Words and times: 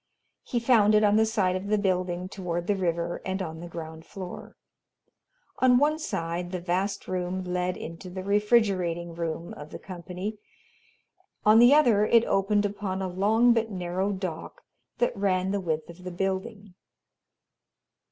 He 0.41 0.59
found 0.59 0.95
it 0.95 1.03
on 1.03 1.15
the 1.15 1.27
side 1.27 1.55
of 1.55 1.67
the 1.67 1.77
building 1.77 2.27
toward 2.27 2.65
the 2.65 2.75
river 2.75 3.21
and 3.23 3.39
on 3.39 3.59
the 3.59 3.67
ground 3.67 4.03
floor. 4.03 4.57
On 5.59 5.77
one 5.77 5.99
side 5.99 6.49
the 6.51 6.59
vast 6.59 7.07
room 7.07 7.43
led 7.43 7.77
into 7.77 8.09
the 8.09 8.23
refrigerating 8.23 9.13
room 9.13 9.53
of 9.53 9.69
the 9.69 9.77
company; 9.77 10.39
on 11.45 11.59
the 11.59 11.75
other 11.75 12.03
it 12.03 12.25
opened 12.25 12.65
upon 12.65 12.99
a 13.03 13.07
long 13.07 13.53
but 13.53 13.69
narrow 13.69 14.11
dock 14.11 14.63
that 14.97 15.15
ran 15.15 15.51
the 15.51 15.59
width 15.61 15.87
of 15.87 16.03
the 16.03 16.09
building. 16.09 16.73